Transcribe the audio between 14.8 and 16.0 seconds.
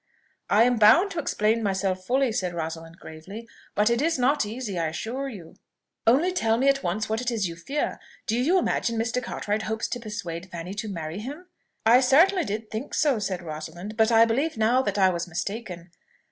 that I was mistaken."